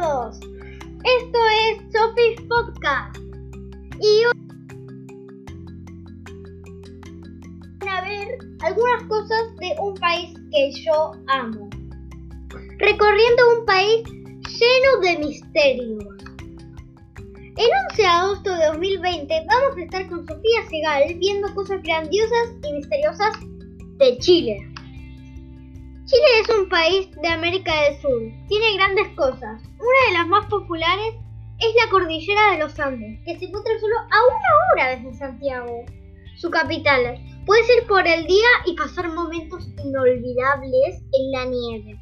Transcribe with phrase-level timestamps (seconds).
[0.00, 0.36] todos.
[1.04, 3.18] Esto es Sophie's Podcast.
[4.00, 4.32] Y hoy
[7.80, 11.70] van a ver algunas cosas de un país que yo amo.
[12.78, 16.04] Recorriendo un país lleno de misterios.
[17.56, 22.50] El 11 de agosto de 2020 vamos a estar con Sofía Segal viendo cosas grandiosas
[22.68, 23.34] y misteriosas
[23.98, 24.75] de Chile.
[26.06, 28.22] Chile es un país de América del Sur.
[28.46, 29.60] Tiene grandes cosas.
[29.60, 31.14] Una de las más populares
[31.58, 35.84] es la cordillera de los Andes, que se encuentra solo a una hora desde Santiago,
[36.36, 37.18] su capital.
[37.44, 41.98] Puedes ir por el día y pasar momentos inolvidables en la nieve.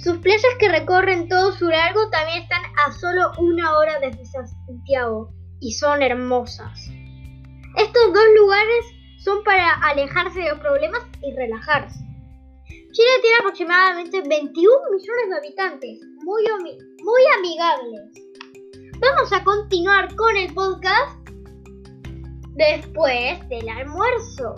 [0.00, 5.32] Sus playas que recorren todo su largo también están a solo una hora desde Santiago
[5.60, 6.90] y son hermosas.
[7.74, 8.84] Estos dos lugares
[9.24, 12.09] son para alejarse de los problemas y relajarse.
[12.92, 16.42] Chile tiene aproximadamente 21 millones de habitantes, muy,
[17.04, 18.00] muy amigables.
[18.98, 21.16] Vamos a continuar con el podcast
[22.54, 24.54] después del almuerzo.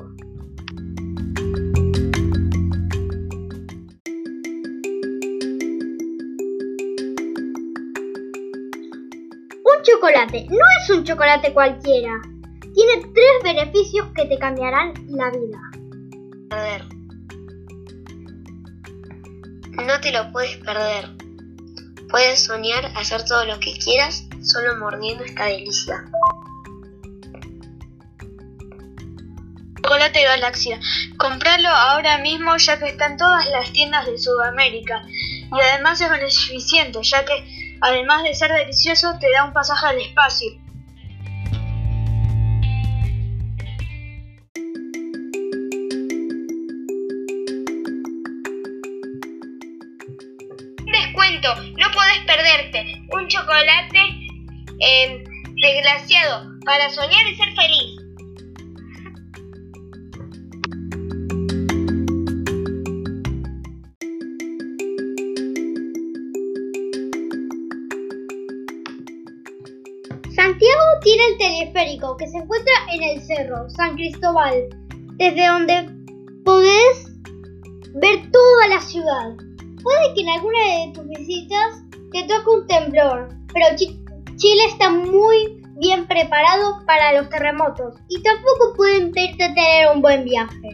[9.63, 12.19] Un chocolate no es un chocolate cualquiera.
[12.73, 15.61] Tiene tres beneficios que te cambiarán la vida.
[16.49, 17.02] Perder.
[19.73, 21.09] No te lo puedes perder.
[22.11, 26.05] Puedes soñar hacer todo lo que quieras solo mordiendo esta delicia.
[29.93, 30.81] Chocolate Galaxia.
[31.19, 35.03] Compralo ahora mismo ya que está en todas las tiendas de Sudamérica.
[35.09, 40.01] Y además es beneficiente ya que además de ser delicioso te da un pasaje al
[40.01, 40.51] espacio.
[51.43, 53.99] No podés perderte un chocolate
[54.79, 55.25] eh,
[55.61, 58.03] desgraciado para soñar y ser feliz.
[70.37, 74.69] Santiago tiene el teleférico que se encuentra en el cerro San Cristóbal,
[75.17, 75.91] desde donde
[76.45, 77.11] podés
[77.95, 79.52] ver toda la ciudad.
[79.83, 81.83] Puede que en alguna de tus visitas
[82.13, 84.05] te toque un temblor, pero Chi-
[84.37, 90.25] Chile está muy bien preparado para los terremotos y tampoco puede impedirte tener un buen
[90.25, 90.69] viaje.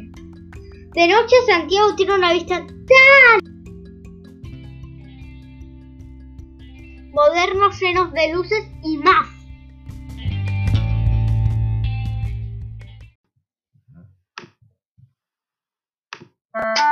[0.94, 3.41] De noche Santiago tiene una vista tan
[7.12, 9.28] modernos llenos de luces y más.
[16.54, 16.88] Y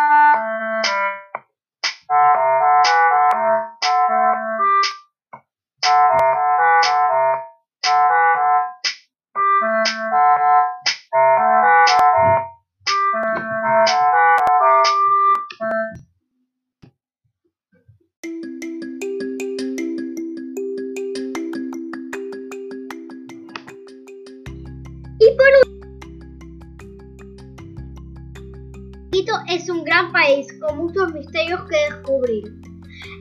[29.49, 32.45] Es un gran país con muchos misterios que descubrir.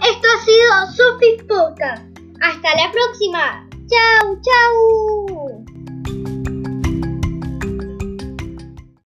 [0.01, 2.03] Esto ha sido Sophie's Podcast.
[2.41, 3.69] Hasta la próxima.
[3.87, 5.44] Chau, chau.